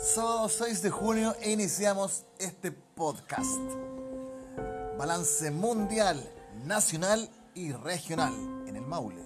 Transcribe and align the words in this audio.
Sábado 0.00 0.48
6 0.48 0.82
de 0.82 0.90
junio 0.90 1.34
iniciamos 1.44 2.22
este 2.38 2.70
podcast. 2.70 3.58
Balance 4.96 5.50
mundial, 5.50 6.22
nacional 6.64 7.28
y 7.52 7.72
regional 7.72 8.32
en 8.68 8.76
el 8.76 8.82
Maule. 8.82 9.20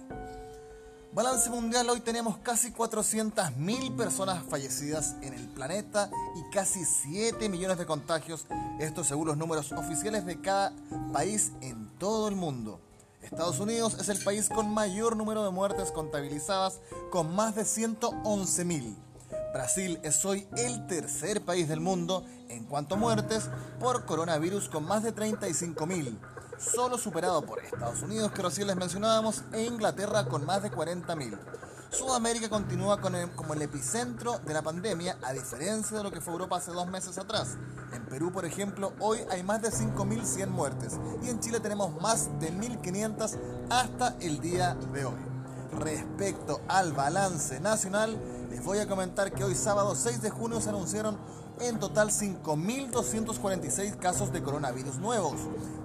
Balance 1.13 1.51
mundial, 1.51 1.87
hoy 1.91 2.01
tenemos 2.01 2.39
casi 2.39 2.71
400.000 2.71 3.95
personas 3.95 4.43
fallecidas 4.49 5.15
en 5.21 5.35
el 5.35 5.47
planeta 5.49 6.09
y 6.35 6.51
casi 6.51 6.83
7 6.85 7.49
millones 7.49 7.77
de 7.77 7.85
contagios, 7.85 8.47
esto 8.79 9.03
según 9.03 9.27
los 9.27 9.37
números 9.37 9.71
oficiales 9.73 10.25
de 10.25 10.41
cada 10.41 10.73
país 11.13 11.51
en 11.61 11.87
todo 11.99 12.27
el 12.29 12.35
mundo. 12.35 12.81
Estados 13.21 13.59
Unidos 13.59 13.95
es 13.99 14.09
el 14.09 14.17
país 14.23 14.49
con 14.49 14.73
mayor 14.73 15.17
número 15.17 15.43
de 15.43 15.51
muertes 15.51 15.91
contabilizadas, 15.91 16.79
con 17.11 17.35
más 17.35 17.53
de 17.53 17.61
111.000. 17.61 19.12
Brasil 19.53 19.99
es 20.01 20.25
hoy 20.25 20.47
el 20.57 20.87
tercer 20.87 21.45
país 21.45 21.69
del 21.69 21.79
mundo 21.79 22.25
en 22.49 22.65
cuanto 22.65 22.95
a 22.95 22.97
muertes 22.97 23.51
por 23.79 24.03
coronavirus 24.03 24.67
con 24.67 24.83
más 24.83 25.03
de 25.03 25.13
35.000, 25.13 26.17
solo 26.57 26.97
superado 26.97 27.45
por 27.45 27.63
Estados 27.63 28.01
Unidos 28.01 28.31
que 28.31 28.41
recién 28.41 28.65
les 28.65 28.75
mencionábamos 28.75 29.43
e 29.53 29.61
Inglaterra 29.61 30.25
con 30.25 30.43
más 30.43 30.63
de 30.63 30.71
40.000. 30.71 31.37
Sudamérica 31.91 32.49
continúa 32.49 32.99
como 32.99 33.53
el 33.53 33.61
epicentro 33.61 34.39
de 34.39 34.55
la 34.55 34.63
pandemia, 34.63 35.19
a 35.21 35.33
diferencia 35.33 35.97
de 35.97 36.03
lo 36.03 36.11
que 36.11 36.19
fue 36.19 36.33
Europa 36.33 36.57
hace 36.57 36.71
dos 36.71 36.87
meses 36.87 37.19
atrás. 37.19 37.55
En 37.93 38.03
Perú, 38.07 38.31
por 38.31 38.45
ejemplo, 38.45 38.93
hoy 38.99 39.19
hay 39.29 39.43
más 39.43 39.61
de 39.61 39.69
5.100 39.69 40.47
muertes 40.47 40.93
y 41.21 41.29
en 41.29 41.39
Chile 41.39 41.59
tenemos 41.59 42.01
más 42.01 42.27
de 42.39 42.51
1.500 42.51 43.37
hasta 43.69 44.15
el 44.19 44.41
día 44.41 44.73
de 44.91 45.05
hoy. 45.05 45.33
Respecto 45.77 46.61
al 46.67 46.93
balance 46.93 47.59
nacional, 47.59 48.17
voy 48.63 48.79
a 48.79 48.87
comentar 48.87 49.31
que 49.31 49.43
hoy 49.43 49.53
sábado 49.55 49.95
6 49.95 50.21
de 50.21 50.29
junio 50.29 50.61
se 50.61 50.69
anunciaron 50.69 51.17
en 51.59 51.79
total 51.79 52.09
5.246 52.09 53.97
casos 53.97 54.31
de 54.31 54.41
coronavirus 54.41 54.99
nuevos, 54.99 55.33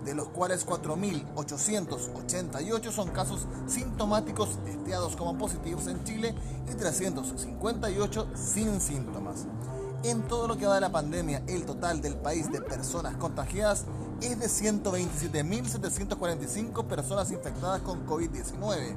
de 0.05 0.15
los 0.15 0.29
cuales 0.29 0.65
4.888 0.67 2.93
son 2.93 3.09
casos 3.09 3.49
sintomáticos 3.67 4.63
testeados 4.65 5.17
como 5.17 5.37
positivos 5.37 5.89
en 5.89 6.05
Chile 6.05 6.37
y 6.71 6.75
358 6.75 8.29
sin 8.35 8.81
síntomas. 8.81 9.47
En 10.05 10.23
todo 10.23 10.47
lo 10.47 10.57
que 10.57 10.67
va 10.67 10.77
de 10.77 10.81
la 10.81 10.93
pandemia, 10.93 11.43
el 11.49 11.67
total 11.67 12.01
del 12.01 12.15
país 12.17 12.53
de 12.53 12.61
personas 12.61 13.17
contagiadas 13.17 13.87
es 14.21 14.39
de 14.39 14.47
127.745 14.47 16.87
personas 16.87 17.33
infectadas 17.33 17.83
con 17.83 18.07
COVID-19 18.07 18.95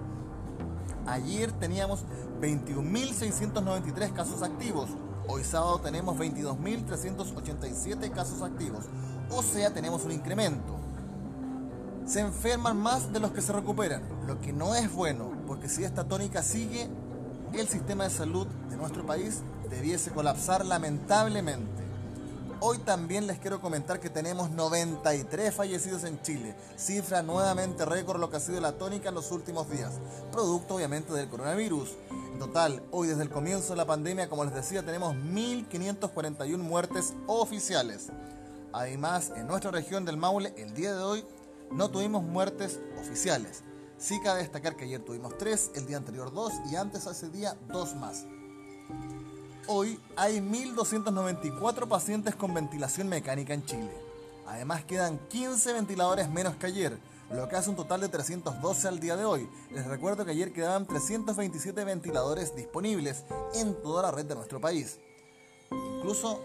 Ayer 1.07 1.51
teníamos 1.53 2.03
21.693 2.41 4.13
casos 4.13 4.43
activos. 4.43 4.89
Hoy 5.27 5.43
sábado 5.43 5.79
tenemos 5.79 6.17
22.387 6.17 8.11
casos 8.11 8.41
activos. 8.41 8.85
O 9.29 9.41
sea, 9.43 9.73
tenemos 9.73 10.03
un 10.03 10.11
incremento. 10.11 10.77
Se 12.05 12.19
enferman 12.19 12.77
más 12.77 13.13
de 13.13 13.19
los 13.19 13.31
que 13.31 13.41
se 13.41 13.53
recuperan, 13.53 14.01
lo 14.27 14.41
que 14.41 14.51
no 14.53 14.75
es 14.75 14.91
bueno, 14.93 15.31
porque 15.47 15.69
si 15.69 15.83
esta 15.83 16.03
tónica 16.03 16.43
sigue, 16.43 16.89
el 17.53 17.67
sistema 17.67 18.05
de 18.05 18.09
salud 18.09 18.47
de 18.69 18.77
nuestro 18.77 19.05
país 19.05 19.41
debiese 19.69 20.11
colapsar 20.11 20.65
lamentablemente. 20.65 21.90
Hoy 22.63 22.77
también 22.77 23.25
les 23.25 23.39
quiero 23.39 23.59
comentar 23.59 23.99
que 23.99 24.11
tenemos 24.11 24.51
93 24.51 25.51
fallecidos 25.51 26.03
en 26.03 26.21
Chile, 26.21 26.55
cifra 26.77 27.23
nuevamente 27.23 27.85
récord 27.85 28.19
lo 28.19 28.29
que 28.29 28.37
ha 28.37 28.39
sido 28.39 28.61
la 28.61 28.73
tónica 28.73 29.09
en 29.09 29.15
los 29.15 29.31
últimos 29.31 29.67
días, 29.67 29.93
producto 30.31 30.75
obviamente 30.75 31.11
del 31.11 31.27
coronavirus. 31.27 31.95
En 32.11 32.37
total, 32.37 32.83
hoy 32.91 33.07
desde 33.07 33.23
el 33.23 33.31
comienzo 33.31 33.69
de 33.69 33.77
la 33.77 33.87
pandemia, 33.87 34.29
como 34.29 34.45
les 34.45 34.53
decía, 34.53 34.85
tenemos 34.85 35.15
1.541 35.15 36.59
muertes 36.59 37.15
oficiales. 37.25 38.09
Además, 38.73 39.31
en 39.35 39.47
nuestra 39.47 39.71
región 39.71 40.05
del 40.05 40.17
Maule, 40.17 40.53
el 40.55 40.75
día 40.75 40.93
de 40.93 41.01
hoy, 41.01 41.25
no 41.71 41.89
tuvimos 41.89 42.21
muertes 42.23 42.79
oficiales. 42.99 43.63
Sí 43.97 44.19
cabe 44.23 44.41
destacar 44.41 44.75
que 44.75 44.85
ayer 44.85 45.03
tuvimos 45.03 45.35
3, 45.39 45.71
el 45.77 45.87
día 45.87 45.97
anterior 45.97 46.31
2 46.31 46.53
y 46.71 46.75
antes 46.75 47.07
ese 47.07 47.31
día 47.31 47.57
2 47.69 47.95
más. 47.95 48.27
Hoy 49.67 49.99
hay 50.15 50.39
1.294 50.39 51.87
pacientes 51.87 52.35
con 52.35 52.53
ventilación 52.53 53.07
mecánica 53.07 53.53
en 53.53 53.63
Chile. 53.65 53.91
Además 54.47 54.83
quedan 54.85 55.19
15 55.29 55.73
ventiladores 55.73 56.29
menos 56.29 56.55
que 56.55 56.65
ayer, 56.65 56.97
lo 57.31 57.47
que 57.47 57.55
hace 57.55 57.69
un 57.69 57.75
total 57.75 58.01
de 58.01 58.09
312 58.09 58.87
al 58.87 58.99
día 58.99 59.15
de 59.15 59.23
hoy. 59.23 59.47
Les 59.71 59.85
recuerdo 59.85 60.25
que 60.25 60.31
ayer 60.31 60.51
quedaban 60.51 60.87
327 60.87 61.83
ventiladores 61.85 62.55
disponibles 62.55 63.23
en 63.53 63.79
toda 63.81 64.01
la 64.01 64.11
red 64.11 64.25
de 64.25 64.35
nuestro 64.35 64.59
país. 64.59 64.99
Incluso 65.71 66.41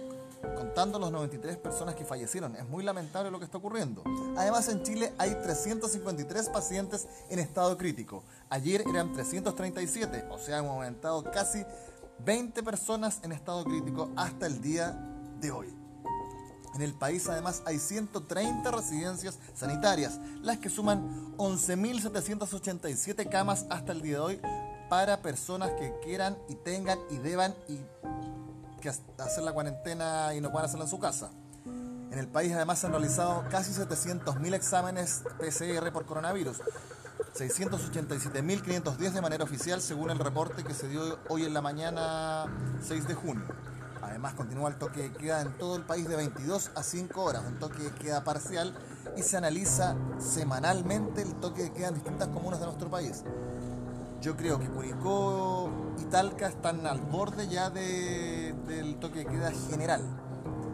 contando 0.55 0.99
los 0.99 1.11
93 1.11 1.57
personas 1.57 1.95
que 1.95 2.05
fallecieron. 2.05 2.55
Es 2.57 2.69
muy 2.69 2.85
lamentable 2.85 3.31
lo 3.31 3.39
que 3.39 3.47
está 3.47 3.59
ocurriendo. 3.59 4.05
Además, 4.37 4.69
en 4.69 4.83
Chile 4.83 5.13
hay 5.19 5.35
353 5.43 6.51
pacientes 6.51 7.09
en 7.31 7.39
estado 7.39 7.77
crítico. 7.77 8.23
Ayer 8.51 8.85
eran 8.89 9.13
337, 9.13 10.27
o 10.31 10.39
sea, 10.39 10.59
hemos 10.59 10.73
aumentado 10.73 11.25
casi 11.25 11.65
20 12.25 12.63
personas 12.63 13.21
en 13.23 13.33
estado 13.33 13.65
crítico 13.65 14.11
hasta 14.17 14.47
el 14.47 14.61
día 14.61 14.93
de 15.41 15.51
hoy. 15.51 15.75
En 16.75 16.83
el 16.83 16.93
país 16.93 17.27
además 17.29 17.63
hay 17.65 17.79
130 17.79 18.71
residencias 18.71 19.39
sanitarias, 19.55 20.21
las 20.43 20.59
que 20.59 20.69
suman 20.69 21.35
11.787 21.39 23.29
camas 23.31 23.65
hasta 23.71 23.93
el 23.93 24.03
día 24.03 24.17
de 24.17 24.21
hoy 24.21 24.41
para 24.91 25.23
personas 25.23 25.71
que 25.73 25.95
quieran 26.03 26.37
y 26.49 26.55
tengan 26.55 26.99
y 27.11 27.17
deban 27.17 27.55
y 27.69 27.79
que 28.81 28.91
hacer 28.91 29.43
la 29.43 29.53
cuarentena 29.53 30.35
y 30.35 30.41
no 30.41 30.51
puedan 30.51 30.67
hacerla 30.67 30.85
en 30.85 30.91
su 30.91 30.99
casa. 30.99 31.31
En 31.65 32.19
el 32.19 32.29
país 32.29 32.53
además 32.53 32.79
se 32.79 32.87
han 32.87 32.93
realizado 32.93 33.45
casi 33.51 33.73
700.000 33.73 34.55
exámenes 34.55 35.23
PCR 35.39 35.91
por 35.93 36.07
coronavirus, 36.07 36.59
687.510 37.37 39.13
de 39.13 39.21
manera 39.21 39.45
oficial 39.45 39.83
según 39.83 40.11
el 40.11 40.19
reporte 40.19 40.65
que 40.65 40.73
se 40.73 40.89
dio 40.89 41.19
hoy 41.29 41.45
en 41.45 41.53
la 41.53 41.61
mañana 41.61 42.47
6 42.81 43.07
de 43.07 43.15
junio. 43.15 43.45
Además 44.01 44.33
continúa 44.33 44.71
el 44.71 44.77
toque 44.77 45.03
de 45.03 45.13
queda 45.13 45.43
en 45.43 45.53
todo 45.59 45.77
el 45.77 45.83
país 45.83 46.09
de 46.09 46.17
22 46.17 46.71
a 46.75 46.83
5 46.83 47.23
horas, 47.23 47.43
un 47.47 47.59
toque 47.59 47.83
de 47.83 47.91
queda 47.91 48.25
parcial 48.25 48.75
y 49.19 49.23
se 49.23 49.37
analiza 49.37 49.97
semanalmente 50.19 51.21
el 51.21 51.35
toque 51.35 51.65
de 51.65 51.73
queda 51.73 51.89
en 51.89 51.95
distintas 51.95 52.29
comunas 52.29 52.59
de 52.59 52.67
nuestro 52.67 52.91
país. 52.91 53.23
Yo 54.23 54.35
creo 54.35 54.59
que 54.59 54.69
Curicó 54.69 55.71
y 56.01 56.05
Talca 56.07 56.49
están 56.49 56.87
al 56.87 57.01
borde 57.01 57.49
ya 57.49 57.69
del 57.69 58.97
toque 58.99 59.21
de 59.21 59.27
queda 59.27 59.53
general 59.69 60.03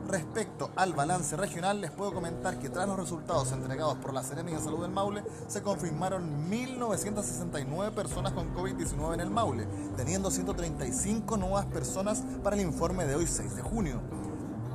Respecto 0.09 0.71
al 0.77 0.95
balance 0.95 1.37
regional, 1.37 1.81
les 1.81 1.91
puedo 1.91 2.13
comentar 2.13 2.59
que 2.59 2.69
tras 2.69 2.89
los 2.89 2.99
resultados 2.99 3.53
entregados 3.53 3.97
por 3.99 4.13
la 4.13 4.23
Serena 4.23 4.51
de 4.51 4.59
Salud 4.59 4.83
del 4.83 4.91
Maule, 4.91 5.23
se 5.47 5.63
confirmaron 5.63 6.51
1.969 6.51 7.93
personas 7.93 8.33
con 8.33 8.53
COVID-19 8.55 9.15
en 9.15 9.21
el 9.21 9.31
Maule, 9.31 9.67
teniendo 9.97 10.31
135 10.31 11.37
nuevas 11.37 11.67
personas 11.67 12.23
para 12.43 12.57
el 12.57 12.63
informe 12.63 13.07
de 13.07 13.15
hoy 13.15 13.27
6 13.27 13.57
de 13.57 13.63
junio. 13.63 14.01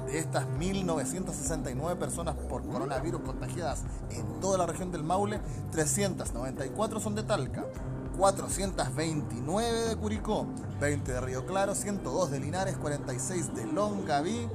De 0.05 0.17
estas 0.17 0.45
1.969 0.59 1.97
personas 1.97 2.35
por 2.35 2.65
coronavirus 2.65 3.21
contagiadas 3.21 3.83
en 4.09 4.39
toda 4.39 4.57
la 4.57 4.65
región 4.65 4.91
del 4.93 5.03
Maule, 5.03 5.41
394 5.71 6.99
son 7.01 7.15
de 7.15 7.23
Talca, 7.23 7.65
429 8.17 9.89
de 9.89 9.95
Curicó, 9.97 10.47
20 10.79 11.11
de 11.11 11.21
Río 11.21 11.45
Claro, 11.45 11.75
102 11.75 12.31
de 12.31 12.39
Linares, 12.39 12.77
46 12.77 13.53
de 13.53 13.65
Longaví, 13.65 14.49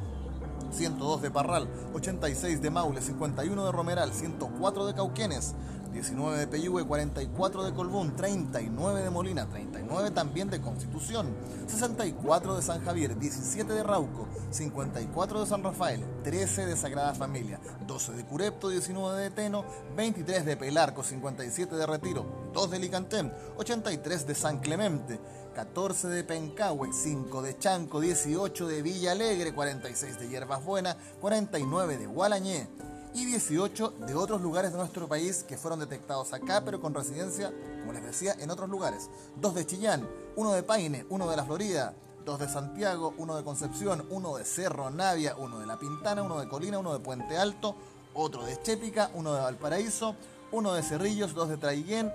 102 0.73 1.23
de 1.23 1.31
Parral, 1.31 1.69
86 1.95 2.61
de 2.61 2.71
Maule, 2.71 3.01
51 3.01 3.65
de 3.65 3.73
Romeral, 3.73 4.13
104 4.13 4.87
de 4.87 4.95
Cauquenes, 4.95 5.55
19 5.93 6.39
de 6.39 6.47
Peyúgue, 6.47 6.85
44 6.85 7.65
de 7.65 7.73
Colbún, 7.75 8.17
39 8.17 9.03
de 9.03 9.11
Molina, 9.11 9.47
39 9.47 10.11
también 10.11 10.49
de 10.49 10.61
Constitución, 10.61 11.29
64 11.67 12.57
de 12.57 12.63
San 12.63 12.83
Javier, 12.85 13.19
17 13.19 13.73
de 13.73 13.83
Rauco, 13.83 14.27
54 14.51 15.41
de 15.41 15.47
San 15.47 15.63
Rafael, 15.63 16.03
13 16.25 16.67
de 16.67 16.77
Sagrada 16.77 17.15
Familia, 17.15 17.61
12 17.87 18.13
de 18.13 18.25
Curepto, 18.25 18.71
19 18.71 19.21
de 19.21 19.31
Teno, 19.31 19.65
23 19.95 20.47
de 20.47 20.57
Pelarco, 20.57 21.03
57 21.03 21.77
de 21.77 21.87
Retiro, 21.87 22.51
2 22.55 22.71
de 22.71 22.79
Licantén, 22.79 23.33
83 23.59 24.27
de 24.27 24.35
San 24.35 24.61
Clemente, 24.61 25.21
14 25.55 26.09
de 26.09 26.25
Pencahue, 26.25 26.93
5 26.93 27.43
de 27.43 27.59
Chanco, 27.59 28.01
18 28.01 28.67
de 28.67 28.81
Villa 28.81 29.13
Alegre, 29.13 29.53
46 29.53 30.19
de 30.19 30.29
Hierbas 30.29 30.65
Buenas, 30.65 30.97
49 31.21 31.99
de 31.99 32.07
Gualañé 32.07 32.69
y 33.15 33.27
18 33.27 33.95
de 34.07 34.15
otros 34.15 34.41
lugares 34.41 34.73
de 34.73 34.79
nuestro 34.79 35.07
país 35.07 35.45
que 35.47 35.59
fueron 35.59 35.81
detectados 35.81 36.33
acá, 36.33 36.63
pero 36.65 36.81
con 36.81 36.95
residencia, 36.95 37.53
como 37.81 37.93
les 37.93 38.03
decía, 38.03 38.35
en 38.39 38.51
otros 38.51 38.71
lugares. 38.71 39.11
Dos 39.37 39.55
de 39.55 39.67
Chillán, 39.67 40.09
uno 40.37 40.53
de 40.53 40.63
Paine, 40.63 41.07
uno 41.11 41.29
de 41.29 41.37
La 41.37 41.45
Florida, 41.45 41.95
dos 42.25 42.39
de 42.39 42.49
Santiago, 42.49 43.15
uno 43.19 43.37
de 43.37 43.45
Concepción, 43.45 44.07
uno 44.11 44.37
de 44.37 44.45
Cerro 44.45 44.91
Navia, 44.91 45.37
uno 45.37 45.59
de 45.59 45.67
La 45.67 45.79
Pintana, 45.79 46.23
uno 46.23 46.41
de 46.41 46.49
Colina, 46.49 46.79
uno 46.79 46.93
de 46.93 47.01
Puente 47.01 47.37
Alto, 47.37 47.75
otro 48.15 48.45
de 48.45 48.61
Chépica, 48.63 49.11
uno 49.15 49.35
de 49.35 49.41
Valparaíso, 49.41 50.15
uno 50.53 50.73
de 50.73 50.83
Cerrillos, 50.83 51.35
dos 51.35 51.49
de 51.49 51.57
Traiguén, 51.57 52.13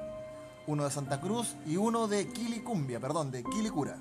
uno 0.68 0.84
de 0.84 0.92
Santa 0.92 1.22
Cruz 1.22 1.56
y 1.66 1.78
uno 1.78 2.08
de 2.08 2.28
Quilicumbia, 2.28 3.00
perdón, 3.00 3.32
de 3.32 3.44
Quilicura. 3.44 3.98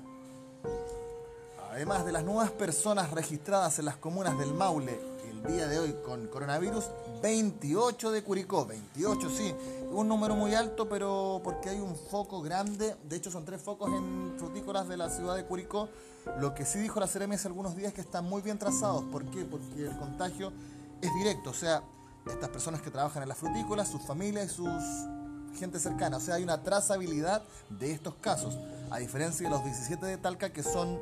Además 1.71 2.05
de 2.05 2.11
las 2.11 2.23
nuevas 2.23 2.49
personas 2.51 3.11
registradas 3.11 3.77
en 3.77 3.85
las 3.85 3.97
comunas 3.97 4.37
del 4.37 4.53
Maule 4.53 5.16
el 5.29 5.43
día 5.43 5.67
de 5.67 5.79
hoy 5.79 5.95
con 6.05 6.27
coronavirus, 6.27 6.85
28 7.21 8.11
de 8.11 8.23
Curicó, 8.23 8.65
28 8.65 9.29
sí, 9.29 9.53
un 9.91 10.07
número 10.07 10.35
muy 10.35 10.53
alto, 10.55 10.87
pero 10.87 11.41
porque 11.43 11.69
hay 11.69 11.79
un 11.79 11.95
foco 11.95 12.41
grande, 12.41 12.95
de 13.07 13.15
hecho 13.15 13.31
son 13.31 13.45
tres 13.45 13.61
focos 13.61 13.91
en 13.91 14.35
frutícolas 14.37 14.87
de 14.87 14.97
la 14.97 15.09
ciudad 15.09 15.35
de 15.35 15.45
Curicó, 15.45 15.89
lo 16.39 16.53
que 16.53 16.65
sí 16.65 16.79
dijo 16.79 16.99
la 16.99 17.07
CRM 17.07 17.31
hace 17.31 17.47
algunos 17.47 17.75
días 17.75 17.93
que 17.93 18.01
están 18.01 18.25
muy 18.25 18.41
bien 18.41 18.57
trazados, 18.57 19.03
¿por 19.05 19.25
qué? 19.25 19.45
Porque 19.45 19.85
el 19.85 19.97
contagio 19.97 20.51
es 21.01 21.13
directo, 21.13 21.51
o 21.51 21.53
sea, 21.53 21.83
estas 22.25 22.49
personas 22.49 22.81
que 22.81 22.91
trabajan 22.91 23.23
en 23.23 23.29
las 23.29 23.37
frutícolas, 23.37 23.87
sus 23.87 24.01
familias 24.01 24.51
y 24.51 24.55
sus 24.55 24.83
gente 25.57 25.79
cercana, 25.79 26.17
o 26.17 26.19
sea, 26.19 26.35
hay 26.35 26.43
una 26.43 26.61
trazabilidad 26.61 27.43
de 27.69 27.91
estos 27.91 28.13
casos, 28.15 28.57
a 28.91 28.99
diferencia 28.99 29.49
de 29.49 29.55
los 29.55 29.63
17 29.63 30.05
de 30.05 30.17
Talca 30.17 30.51
que 30.51 30.63
son 30.63 30.99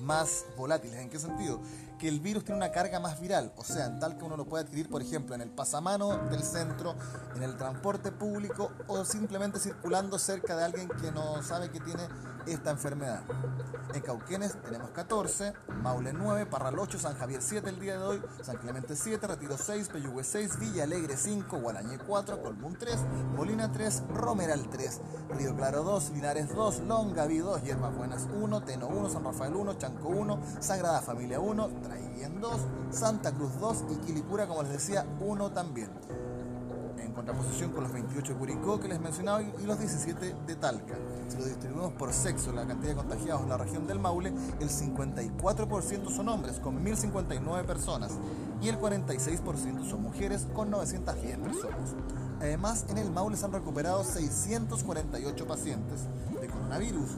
más 0.00 0.44
volátiles. 0.56 0.98
¿En 0.98 1.10
qué 1.10 1.18
sentido? 1.18 1.60
Que 1.98 2.08
el 2.08 2.20
virus 2.20 2.44
tiene 2.44 2.56
una 2.56 2.72
carga 2.72 2.98
más 2.98 3.20
viral, 3.20 3.52
o 3.56 3.64
sea, 3.64 3.98
tal 3.98 4.16
que 4.16 4.24
uno 4.24 4.36
lo 4.36 4.46
puede 4.46 4.64
adquirir, 4.64 4.88
por 4.88 5.02
ejemplo, 5.02 5.34
en 5.34 5.42
el 5.42 5.50
pasamano 5.50 6.16
del 6.30 6.42
centro, 6.42 6.94
en 7.36 7.42
el 7.42 7.56
transporte 7.56 8.10
público 8.10 8.72
o 8.86 9.04
simplemente 9.04 9.58
circulando 9.58 10.18
cerca 10.18 10.56
de 10.56 10.64
alguien 10.64 10.88
que 10.88 11.12
no 11.12 11.42
sabe 11.42 11.70
que 11.70 11.80
tiene 11.80 12.02
esta 12.46 12.70
enfermedad. 12.70 13.22
En 13.94 14.02
Cauquenes 14.02 14.56
tenemos 14.62 14.90
14, 14.90 15.52
Maule 15.82 16.12
9, 16.12 16.46
Parral 16.46 16.78
8, 16.78 16.98
San 16.98 17.16
Javier 17.16 17.42
7 17.42 17.68
el 17.68 17.80
día 17.80 17.98
de 17.98 18.04
hoy, 18.04 18.22
San 18.40 18.56
Clemente 18.58 18.94
7, 18.94 19.26
Retiro 19.26 19.58
6, 19.58 19.88
Peyúgue 19.88 20.22
6, 20.22 20.60
Villa 20.60 20.84
Alegre 20.84 21.16
5, 21.16 21.58
Gualañé 21.58 21.98
4, 21.98 22.40
Colmún 22.40 22.76
3, 22.78 22.96
Molina 23.36 23.72
3, 23.72 24.04
Romeral 24.14 24.68
3, 24.70 25.00
Río 25.36 25.56
Claro 25.56 25.82
2, 25.82 26.10
Linares 26.10 26.54
2, 26.54 26.80
Longaví 26.80 27.38
2, 27.38 27.62
Hierbas 27.62 27.96
Buenas 27.96 28.28
1, 28.32 28.62
Teno 28.62 28.86
1, 28.86 29.10
San 29.10 29.24
Rafael 29.24 29.56
1, 29.56 29.76
Chanco 29.90 30.08
1, 30.08 30.38
Sagrada 30.60 31.00
Familia 31.00 31.40
1, 31.40 31.68
Traiguén 31.82 32.40
2, 32.40 32.60
Santa 32.90 33.32
Cruz 33.32 33.58
2 33.60 33.84
y 33.90 33.96
Quilicura, 34.06 34.46
como 34.46 34.62
les 34.62 34.72
decía, 34.72 35.04
1 35.20 35.50
también 35.50 35.90
en 37.10 37.12
contraposición 37.12 37.72
con 37.72 37.82
los 37.82 37.92
28 37.92 38.32
de 38.32 38.38
Curicó 38.38 38.78
que 38.78 38.86
les 38.86 39.00
mencionaba 39.00 39.42
y 39.42 39.66
los 39.66 39.78
17 39.78 40.36
de 40.46 40.56
Talca. 40.56 40.94
Si 41.28 41.36
lo 41.38 41.44
distribuimos 41.44 41.92
por 41.94 42.12
sexo, 42.12 42.52
la 42.52 42.66
cantidad 42.66 42.90
de 42.90 42.96
contagiados 42.96 43.42
en 43.42 43.48
la 43.48 43.56
región 43.56 43.86
del 43.86 43.98
Maule, 43.98 44.32
el 44.60 44.68
54% 44.68 46.14
son 46.14 46.28
hombres, 46.28 46.60
con 46.60 46.84
1.059 46.84 47.64
personas, 47.64 48.12
y 48.62 48.68
el 48.68 48.78
46% 48.78 49.88
son 49.88 50.02
mujeres, 50.02 50.46
con 50.54 50.70
910 50.70 51.38
personas. 51.38 51.94
Además, 52.40 52.86
en 52.88 52.98
el 52.98 53.10
Maule 53.10 53.36
se 53.36 53.44
han 53.44 53.52
recuperado 53.52 54.04
648 54.04 55.46
pacientes 55.46 56.02
de 56.40 56.46
coronavirus. 56.46 57.10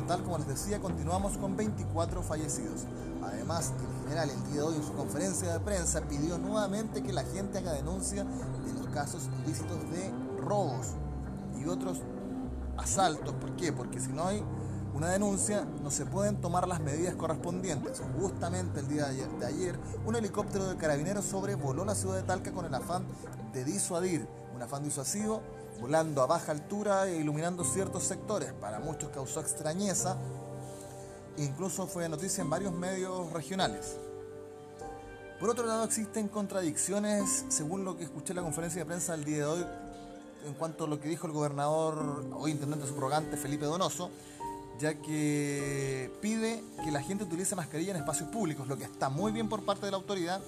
Total, 0.00 0.22
como 0.22 0.38
les 0.38 0.48
decía, 0.48 0.80
continuamos 0.80 1.36
con 1.36 1.56
24 1.56 2.22
fallecidos. 2.22 2.86
Además, 3.22 3.72
el 3.78 4.04
general 4.04 4.30
el 4.30 4.44
día 4.50 4.62
de 4.62 4.68
hoy 4.68 4.76
en 4.76 4.82
su 4.82 4.94
conferencia 4.94 5.52
de 5.52 5.60
prensa 5.60 6.00
pidió 6.00 6.38
nuevamente 6.38 7.02
que 7.02 7.12
la 7.12 7.22
gente 7.22 7.58
haga 7.58 7.74
denuncia 7.74 8.24
de 8.24 8.72
los 8.72 8.86
casos 8.94 9.28
ilícitos 9.44 9.78
de 9.90 10.10
robos 10.40 10.86
y 11.60 11.66
otros 11.66 11.98
asaltos. 12.78 13.34
¿Por 13.34 13.54
qué? 13.56 13.72
Porque 13.74 14.00
si 14.00 14.08
no 14.08 14.26
hay 14.26 14.42
una 14.94 15.08
denuncia, 15.08 15.66
no 15.82 15.90
se 15.90 16.06
pueden 16.06 16.40
tomar 16.40 16.66
las 16.66 16.80
medidas 16.80 17.14
correspondientes. 17.14 18.00
Justamente 18.18 18.80
el 18.80 18.88
día 18.88 19.06
de 19.06 19.46
ayer, 19.46 19.78
un 20.06 20.16
helicóptero 20.16 20.66
de 20.66 20.76
carabineros 20.76 21.26
sobrevoló 21.26 21.84
la 21.84 21.94
ciudad 21.94 22.16
de 22.16 22.22
Talca 22.22 22.52
con 22.52 22.64
el 22.64 22.74
afán 22.74 23.04
de 23.52 23.64
disuadir, 23.64 24.26
un 24.54 24.62
afán 24.62 24.82
disuasivo, 24.82 25.42
volando 25.80 26.22
a 26.22 26.26
baja 26.26 26.52
altura 26.52 27.08
e 27.08 27.16
iluminando 27.16 27.64
ciertos 27.64 28.04
sectores. 28.04 28.52
Para 28.52 28.80
muchos 28.80 29.10
causó 29.10 29.40
extrañeza 29.40 30.16
incluso 31.36 31.86
fue 31.86 32.08
noticia 32.08 32.42
en 32.42 32.50
varios 32.50 32.72
medios 32.72 33.32
regionales. 33.32 33.96
Por 35.38 35.48
otro 35.48 35.66
lado, 35.66 35.84
existen 35.84 36.28
contradicciones, 36.28 37.46
según 37.48 37.84
lo 37.84 37.96
que 37.96 38.04
escuché 38.04 38.32
en 38.32 38.36
la 38.36 38.42
conferencia 38.42 38.82
de 38.82 38.86
prensa 38.86 39.14
el 39.14 39.24
día 39.24 39.38
de 39.38 39.44
hoy, 39.44 39.66
en 40.46 40.54
cuanto 40.54 40.84
a 40.84 40.88
lo 40.88 41.00
que 41.00 41.08
dijo 41.08 41.26
el 41.26 41.32
gobernador 41.32 42.24
o 42.34 42.48
intendente 42.48 42.86
subrogante 42.86 43.36
Felipe 43.36 43.64
Donoso, 43.64 44.10
ya 44.78 44.94
que 44.94 46.10
pide 46.20 46.62
que 46.84 46.90
la 46.90 47.02
gente 47.02 47.24
utilice 47.24 47.54
mascarilla 47.54 47.92
en 47.92 47.98
espacios 47.98 48.28
públicos, 48.28 48.68
lo 48.68 48.76
que 48.76 48.84
está 48.84 49.08
muy 49.08 49.32
bien 49.32 49.48
por 49.48 49.64
parte 49.64 49.86
de 49.86 49.92
la 49.92 49.98
autoridad, 49.98 50.42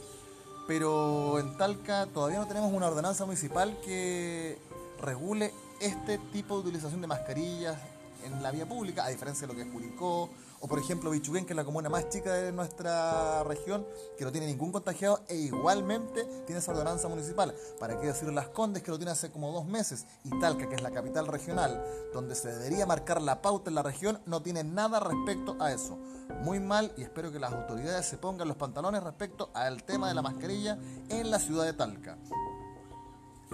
pero 0.67 1.39
en 1.39 1.57
Talca 1.57 2.07
todavía 2.07 2.39
no 2.39 2.47
tenemos 2.47 2.73
una 2.73 2.87
ordenanza 2.87 3.25
municipal 3.25 3.79
que 3.85 4.59
regule 5.03 5.53
este 5.81 6.19
tipo 6.33 6.55
de 6.55 6.69
utilización 6.69 7.01
de 7.01 7.07
mascarillas 7.07 7.77
en 8.25 8.43
la 8.43 8.51
vía 8.53 8.67
pública, 8.67 9.05
a 9.05 9.09
diferencia 9.09 9.47
de 9.47 9.53
lo 9.53 9.57
que 9.57 9.67
es 9.67 9.73
Curicó, 9.73 10.31
o 10.61 10.69
por 10.69 10.79
ejemplo 10.79 11.11
Bichuguén, 11.11 11.45
que 11.45 11.55
es 11.55 11.57
la 11.57 11.65
comuna 11.65 11.89
más 11.89 12.09
chica 12.09 12.33
de 12.35 12.53
nuestra 12.53 13.43
región, 13.43 13.85
que 14.17 14.25
no 14.25 14.31
tiene 14.31 14.47
ningún 14.47 14.71
contagiado 14.71 15.21
e 15.29 15.35
igualmente 15.35 16.25
tiene 16.47 16.61
esa 16.61 16.71
ordenanza 16.71 17.09
municipal. 17.09 17.53
¿Para 17.81 17.99
qué 17.99 18.07
decir 18.07 18.33
Las 18.33 18.49
Condes, 18.49 18.85
que 18.85 18.93
lo 18.93 18.97
tiene 18.97 19.11
hace 19.11 19.33
como 19.33 19.51
dos 19.51 19.67
meses? 19.67 20.07
Y 20.23 20.31
Talca, 20.39 20.69
que 20.69 20.77
es 20.77 20.83
la 20.83 20.93
capital 20.93 21.27
regional, 21.27 21.85
donde 22.15 22.37
se 22.37 22.53
debería 22.53 22.87
marcar 22.87 23.21
la 23.21 23.43
pauta 23.43 23.71
en 23.71 23.75
la 23.75 23.83
región, 23.83 24.21
no 24.25 24.41
tiene 24.41 24.63
nada 24.63 25.01
respecto 25.01 25.57
a 25.59 25.73
eso. 25.73 25.99
Muy 26.43 26.61
mal 26.61 26.93
y 26.97 27.03
espero 27.03 27.33
que 27.33 27.41
las 27.41 27.53
autoridades 27.53 28.07
se 28.07 28.19
pongan 28.19 28.47
los 28.47 28.57
pantalones 28.57 29.03
respecto 29.03 29.51
al 29.55 29.83
tema 29.83 30.07
de 30.07 30.15
la 30.15 30.23
mascarilla 30.23 30.79
en 31.09 31.29
la 31.29 31.41
ciudad 31.41 31.65
de 31.65 31.73
Talca. 31.73 32.17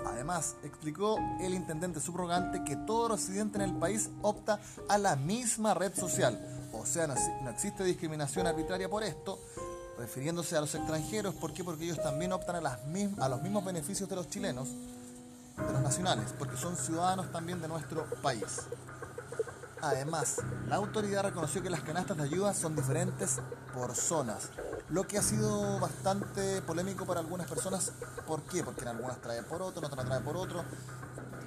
Además, 0.06 0.56
explicó 0.62 1.18
el 1.40 1.54
intendente 1.54 2.00
subrogante 2.00 2.64
que 2.64 2.76
todo 2.76 3.08
residente 3.08 3.58
en 3.58 3.62
el 3.62 3.74
país 3.76 4.10
opta 4.22 4.60
a 4.88 4.98
la 4.98 5.16
misma 5.16 5.74
red 5.74 5.94
social. 5.94 6.38
O 6.72 6.86
sea, 6.86 7.06
no, 7.06 7.14
existe 7.50 7.84
discriminación 7.84 8.46
arbitraria 8.46 8.88
por 8.88 9.02
esto, 9.02 9.38
refiriéndose 9.98 10.56
a 10.56 10.60
los 10.60 10.74
extranjeros. 10.74 11.34
¿Por 11.34 11.52
qué? 11.52 11.64
Porque 11.64 11.84
ellos 11.84 12.02
también 12.02 12.32
optan 12.32 12.64
a, 12.64 12.78
a 13.20 13.28
los 13.28 13.42
mismos 13.42 13.64
beneficios 13.64 14.08
de 14.08 14.16
los 14.16 14.28
chilenos, 14.28 14.68
de 14.68 15.72
los 15.72 15.82
nacionales, 15.82 16.34
porque 16.38 16.56
son 16.56 16.76
ciudadanos 16.76 17.30
también 17.32 17.60
de 17.60 17.68
nuestro 17.68 18.04
país. 18.22 18.66
Además, 19.80 20.36
la 20.68 20.76
autoridad 20.76 21.22
reconoció 21.22 21.62
que 21.62 21.70
las 21.70 21.82
canastas 21.82 22.16
de 22.16 22.24
ayuda 22.24 22.52
son 22.52 22.74
diferentes 22.74 23.38
por 23.72 23.94
zonas, 23.94 24.50
lo 24.90 25.06
que 25.06 25.18
ha 25.18 25.22
sido 25.22 25.78
bastante 25.80 26.62
polémico 26.62 27.04
para 27.04 27.20
algunas 27.20 27.46
personas. 27.46 27.92
¿Por 28.26 28.42
qué? 28.42 28.64
Porque 28.64 28.82
en 28.82 28.88
algunas 28.88 29.20
trae 29.20 29.42
por 29.42 29.62
otro, 29.62 29.80
en 29.80 29.92
otras 29.92 30.06
trae 30.06 30.20
por 30.20 30.36
otro, 30.36 30.64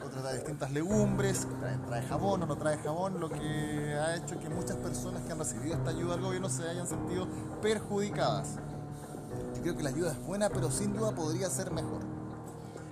otras 0.06 0.22
trae 0.22 0.36
distintas 0.36 0.72
legumbres, 0.72 1.48
trae, 1.88 2.04
jabón 2.04 2.44
o 2.44 2.46
no 2.46 2.58
trae 2.58 2.78
jabón, 2.78 3.20
lo 3.20 3.30
que 3.30 3.96
ha 4.00 4.16
hecho 4.16 4.40
que 4.40 4.50
muchas 4.50 4.78
personas 4.78 5.24
que 5.24 5.32
han 5.32 5.40
recibido 5.40 5.76
esta 5.76 5.90
ayuda 5.90 6.14
del 6.14 6.26
gobierno 6.26 6.50
se 6.50 6.68
hayan 6.68 6.88
sentido 6.88 7.28
perjudicadas. 7.62 8.56
Yo 9.56 9.62
creo 9.62 9.78
que 9.78 9.84
la 9.84 9.90
ayuda 9.90 10.12
es 10.12 10.26
buena, 10.26 10.50
pero 10.50 10.72
sin 10.72 10.94
duda 10.94 11.12
podría 11.14 11.50
ser 11.50 11.72
mejor. 11.72 12.21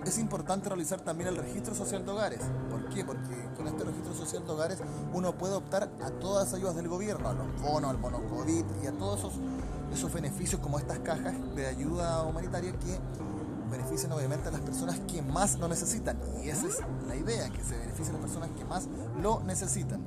Es 0.04 0.18
importante 0.18 0.68
realizar 0.68 1.00
también 1.00 1.28
el 1.28 1.36
registro 1.36 1.74
social 1.74 2.04
de 2.04 2.10
hogares. 2.10 2.40
¿Por 2.70 2.88
qué? 2.88 3.04
Porque 3.04 3.48
con 3.56 3.66
este 3.68 3.84
registro 3.84 4.14
social 4.14 4.44
de 4.44 4.50
hogares 4.50 4.78
uno 5.12 5.36
puede 5.36 5.54
optar 5.54 5.90
a 6.02 6.10
todas 6.10 6.46
las 6.46 6.54
ayudas 6.54 6.74
del 6.74 6.88
gobierno, 6.88 7.28
a 7.28 7.34
los 7.34 7.60
bonos, 7.60 7.90
al 7.90 7.98
bono 7.98 8.22
COVID 8.28 8.64
y 8.82 8.86
a 8.86 8.92
todos 8.92 9.18
esos, 9.20 9.34
esos 9.92 10.12
beneficios 10.12 10.60
como 10.60 10.78
estas 10.78 11.00
cajas 11.00 11.34
de 11.54 11.66
ayuda 11.66 12.22
humanitaria 12.22 12.72
que 12.72 12.98
benefician 13.70 14.10
obviamente 14.12 14.48
a 14.48 14.52
las 14.52 14.62
personas 14.62 14.98
que 15.00 15.20
más 15.20 15.58
lo 15.58 15.68
necesitan. 15.68 16.18
Y 16.42 16.48
esa 16.48 16.66
es 16.66 16.78
la 17.06 17.14
idea, 17.14 17.50
que 17.50 17.62
se 17.62 17.76
beneficien 17.76 18.14
las 18.14 18.22
personas 18.22 18.50
que 18.56 18.64
más 18.64 18.88
lo 19.20 19.40
necesitan. 19.40 20.00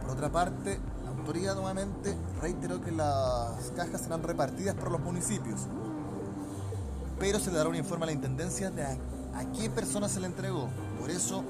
Por 0.00 0.10
otra 0.10 0.30
parte, 0.30 0.78
la 1.04 1.10
autoridad 1.10 1.54
nuevamente 1.54 2.16
reiteró 2.40 2.80
que 2.80 2.92
las 2.92 3.72
cajas 3.74 4.02
serán 4.02 4.22
repartidas 4.22 4.76
por 4.76 4.92
los 4.92 5.00
municipios 5.00 5.66
pero 7.18 7.38
se 7.38 7.50
le 7.50 7.56
dará 7.56 7.68
un 7.68 7.76
informe 7.76 8.04
a 8.04 8.06
la 8.06 8.12
Intendencia 8.12 8.70
de 8.70 8.82
a, 8.84 8.96
qué 9.56 9.70
persona 9.70 10.08
se 10.08 10.20
le 10.20 10.26
entregó. 10.26 10.68
Por 11.00 11.10
eso 11.10 11.44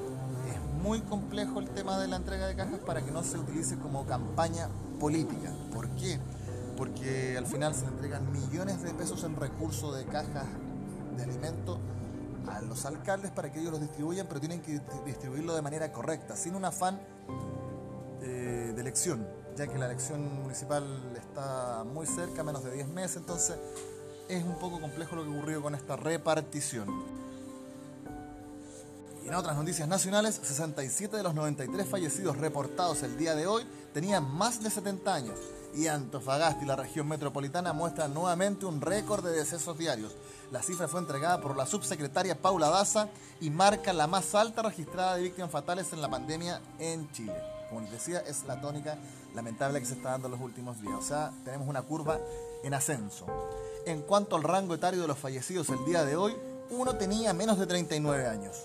es 0.49 0.83
muy 0.83 1.01
complejo 1.01 1.61
el 1.61 1.69
tema 1.71 1.99
de 1.99 2.09
la 2.09 2.17
entrega 2.17 2.47
de 2.47 2.55
cajas 2.55 2.81
para 2.81 3.03
que 3.03 3.11
no 3.11 3.23
se 3.23 3.39
utilice 3.39 3.77
como 3.77 4.07
campaña 4.07 4.69
política. 4.99 5.53
¿Por 5.73 5.89
qué? 5.91 6.19
Porque 6.77 7.37
al 7.37 7.47
final 7.47 7.75
se 7.75 7.83
le 7.83 7.89
entregan 7.89 8.31
millones 8.33 8.83
de 8.83 8.93
pesos 8.95 9.25
en 9.25 9.37
recursos 9.37 9.97
de 9.97 10.05
cajas 10.05 10.47
de 11.17 11.23
alimentos 11.23 11.79
a 12.49 12.63
los 12.63 12.87
alcaldes 12.87 13.31
para 13.31 13.53
que 13.53 13.61
ellos 13.61 13.73
los 13.73 13.81
distribuyan, 13.81 14.27
pero 14.27 14.41
tienen 14.41 14.63
que 14.63 14.81
distribuirlo 15.05 15.55
de 15.55 15.63
manera 15.63 15.93
correcta, 15.93 16.37
sin 16.37 16.55
un 16.55 16.65
afán 16.65 16.99
eh, 18.23 18.73
de 18.75 18.81
elección, 18.81 19.27
ya 19.57 19.67
que 19.67 19.79
la 19.79 19.87
elección 19.87 20.43
municipal 20.43 20.85
está 21.17 21.85
muy 21.85 22.07
cerca, 22.07 22.43
menos 22.43 22.65
de 22.65 22.73
10 22.73 22.89
meses, 22.89 23.19
entonces 23.19 23.57
es 24.29 24.45
un 24.45 24.57
poco 24.57 24.81
complejo 24.81 25.17
lo 25.17 25.25
que 25.25 25.31
ocurrió 25.31 25.63
con 25.63 25.75
esta 25.75 25.97
repartición. 25.97 27.19
Y 29.25 29.29
en 29.29 29.35
otras 29.35 29.57
noticias 29.57 29.89
nacionales, 29.89 30.41
67 30.43 31.17
de 31.17 31.23
los 31.23 31.35
93 31.35 31.87
fallecidos 31.87 32.37
reportados 32.37 33.03
el 33.03 33.17
día 33.17 33.35
de 33.35 33.47
hoy 33.47 33.67
tenían 33.93 34.31
más 34.31 34.63
de 34.63 34.71
70 34.71 35.15
años. 35.15 35.39
y 35.75 35.87
Antofagasta 35.87 36.65
y 36.65 36.67
la 36.67 36.77
región 36.77 37.07
metropolitana 37.07 37.75
muestran 37.75 38.15
nuevamente 38.15 38.65
un 38.65 38.81
récord 38.81 39.23
de 39.25 39.33
decesos 39.33 39.77
diarios. 39.77 40.17
La 40.51 40.63
cifra 40.63 40.89
fue 40.89 41.01
entregada 41.01 41.41
por 41.43 41.57
la 41.57 41.67
subsecretaria 41.67 42.41
Paula 42.41 42.71
Daza 42.71 43.09
y 43.41 43.51
marca 43.51 43.93
la 43.93 44.07
más 44.07 44.35
alta 44.35 44.63
registrada 44.63 45.17
de 45.17 45.25
víctimas 45.25 45.51
fatales 45.51 45.93
en 45.93 46.01
la 46.01 46.09
pandemia 46.09 46.63
en 46.79 47.11
Chile. 47.13 47.35
Como 47.69 47.83
les 47.83 47.93
decía, 47.93 48.21
es 48.21 48.45
la 48.45 48.61
tónica 48.61 48.97
lamentable 49.35 49.79
que 49.79 49.87
se 49.87 49.95
está 49.95 50.13
dando 50.13 50.29
en 50.29 50.33
los 50.33 50.41
últimos 50.41 50.81
días. 50.81 50.95
O 50.99 51.03
sea, 51.03 51.33
tenemos 51.45 51.69
una 51.69 51.83
curva 51.83 52.19
en 52.65 52.73
ascenso. 52.73 53.27
En 53.87 54.03
cuanto 54.03 54.37
al 54.37 54.43
rango 54.43 54.75
etario 54.75 55.01
de 55.01 55.09
los 55.09 55.19
fallecidos 55.19 55.69
el 55.71 55.85
día 55.85 56.05
de 56.05 56.17
hoy, 56.17 56.35
uno 56.71 56.97
tenía 56.97 57.33
menos 57.33 57.59
de 57.59 57.67
39 57.67 58.27
años. 58.27 58.57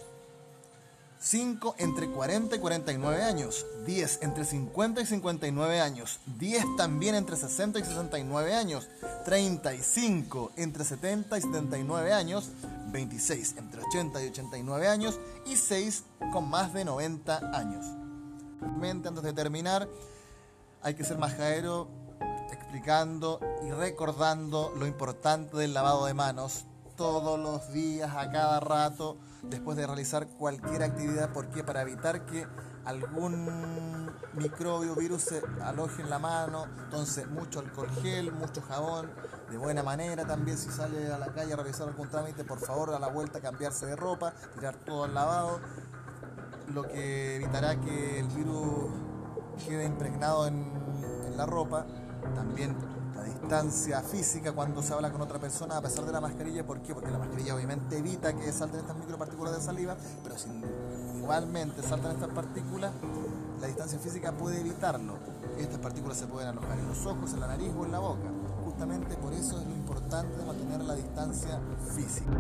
5 1.20 1.75
entre 1.77 2.10
40 2.10 2.58
y 2.58 2.60
49 2.60 3.24
años, 3.24 3.65
10 3.86 4.20
entre 4.24 4.43
50 4.43 5.00
y 5.00 5.05
59 5.05 5.79
años, 5.79 6.20
10 6.38 6.75
también 6.75 7.15
entre 7.15 7.38
60 7.38 7.79
y 7.79 7.84
69 7.86 8.53
años, 8.53 8.89
35 9.24 10.51
entre 10.58 10.84
70 10.84 11.38
y 11.38 11.41
79 11.41 12.12
años, 12.12 12.50
26 12.91 13.55
entre 13.58 13.84
80 13.84 14.22
y 14.22 14.27
89 14.27 14.88
años 14.89 15.17
y 15.46 15.55
6 15.55 16.03
con 16.34 16.50
más 16.50 16.74
de 16.74 16.84
90 16.84 17.58
años. 17.58 17.86
Antes 18.84 19.24
de 19.24 19.32
terminar, 19.32 19.88
hay 20.82 20.93
que 20.96 21.05
ser 21.05 21.17
majadero 21.17 21.88
explicando 22.74 23.39
y 23.62 23.70
recordando 23.70 24.74
lo 24.75 24.88
importante 24.88 25.56
del 25.58 25.75
lavado 25.75 26.08
de 26.08 26.15
manos 26.15 26.65
todos 26.96 27.39
los 27.39 27.72
días, 27.72 28.15
a 28.15 28.32
cada 28.32 28.60
rato, 28.62 29.20
después 29.44 29.77
de 29.77 29.86
realizar 29.86 30.27
cualquier 30.27 30.82
actividad. 30.82 31.32
¿Por 31.32 31.50
qué? 31.50 31.63
Para 31.63 31.84
evitar 31.84 32.25
que 32.25 32.48
algún 32.86 34.12
microbio, 34.34 34.96
virus 34.96 35.22
se 35.22 35.44
aloje 35.62 36.01
en 36.01 36.10
la 36.10 36.18
mano. 36.18 36.65
Entonces, 36.86 37.27
mucho 37.30 37.60
alcohol 37.60 37.92
gel, 38.01 38.32
mucho 38.32 38.63
jabón, 38.63 39.12
de 39.51 39.58
buena 39.58 39.84
manera. 39.84 40.25
También, 40.25 40.58
si 40.58 40.72
sale 40.72 41.13
a 41.13 41.20
la 41.20 41.27
calle 41.27 41.53
a 41.53 41.58
realizar 41.58 41.88
algún 41.88 42.10
trámite, 42.10 42.44
por 42.44 42.60
favor, 42.60 42.92
a 42.96 43.00
la 43.00 43.08
vuelta 43.08 43.39
cambiarse 43.39 43.86
de 43.86 43.96
ropa, 43.96 44.34
tirar 44.56 44.77
todo 44.77 45.03
al 45.03 45.13
lavado. 45.13 45.60
Lo 46.74 46.88
que 46.88 47.36
evitará 47.36 47.80
que 47.80 48.20
el 48.20 48.30
virus 48.30 48.92
quede 49.68 49.86
impregnado 49.86 50.48
en, 50.48 50.74
en 51.27 51.38
la 51.38 51.46
ropa. 51.46 51.86
También 52.36 52.75
distancia 53.24 54.01
física 54.01 54.51
cuando 54.53 54.82
se 54.82 54.94
habla 54.94 55.12
con 55.12 55.22
otra 55.22 55.39
persona 55.39 55.77
a 55.77 55.82
pesar 55.82 56.06
de 56.06 56.12
la 56.12 56.22
mascarilla. 56.22 56.65
¿Por 56.65 56.80
qué? 56.82 56.94
Porque 56.94 57.12
la 57.12 57.20
mascarilla 57.20 57.56
obviamente 57.56 57.98
evita 57.98 58.34
que 58.34 58.51
salten 58.51 58.80
estas 58.80 58.96
micropartículas 58.98 59.56
de 59.56 59.62
saliva, 59.62 59.96
pero 60.24 60.38
si 60.38 60.50
igualmente 61.18 61.82
saltan 61.84 62.13
estas 62.13 62.30
partículas, 62.30 62.92
la 63.60 63.68
distancia 63.68 64.00
física 64.00 64.32
puede 64.32 64.60
evitarlo. 64.60 65.15
Estas 65.58 65.80
partículas 65.80 66.18
se 66.18 66.27
pueden 66.27 66.50
alojar 66.50 66.80
en 66.80 66.88
los 66.88 67.06
ojos, 67.06 67.34
en 67.34 67.42
la 67.42 67.48
nariz 67.48 67.72
o 67.77 67.86
en 67.86 67.92
la 67.92 68.00
boca. 68.00 68.30
Justamente 68.65 69.15
por 69.18 69.34
eso 69.34 69.60
es 69.60 69.68
lo 69.68 69.74
importante 69.74 70.44
mantener 70.46 70.82
la 70.82 70.96
distancia 70.96 71.60
física. 71.96 72.32